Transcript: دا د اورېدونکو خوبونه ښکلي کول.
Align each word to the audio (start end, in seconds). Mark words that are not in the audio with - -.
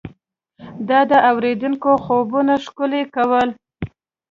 دا 0.89 0.99
د 1.11 1.13
اورېدونکو 1.29 1.89
خوبونه 2.03 2.53
ښکلي 2.65 3.03
کول. 3.15 3.49